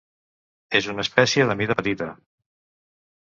És 0.79 0.87
una 0.93 1.03
espècie 1.05 1.45
de 1.51 1.55
mida 1.59 1.77
petita. 1.81 2.09